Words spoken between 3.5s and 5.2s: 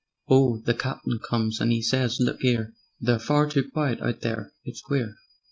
quiet out there: it's queer.